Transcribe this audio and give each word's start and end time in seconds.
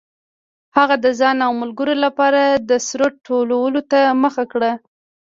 هغه 0.77 0.95
د 1.05 1.07
ځان 1.19 1.37
او 1.45 1.51
ملګرو 1.61 1.95
لپاره 2.05 2.41
د 2.69 2.71
ثروت 2.87 3.15
ټولولو 3.27 3.79
ته 3.91 3.99
مخه 4.23 4.43
کړه. 4.51 4.71